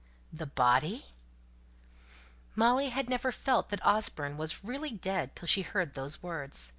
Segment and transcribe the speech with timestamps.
[0.33, 1.13] "The body!"
[2.55, 6.69] Molly had never felt that Osborne was really dead till she heard those words.